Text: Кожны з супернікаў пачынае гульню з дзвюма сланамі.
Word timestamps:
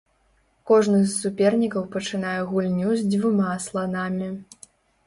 Кожны 0.69 1.01
з 1.03 1.11
супернікаў 1.17 1.85
пачынае 1.97 2.35
гульню 2.55 2.99
з 3.03 3.09
дзвюма 3.13 3.53
сланамі. 3.69 4.37